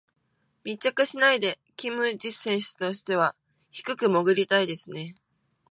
[0.63, 3.35] 密着しないでキム・ジス選手としては
[3.69, 5.13] 低く潜りたいですね。